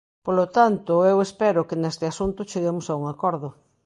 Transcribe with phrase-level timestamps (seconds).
[0.25, 3.49] Polo tanto, eu espero que neste asunto cheguemos a un acordo.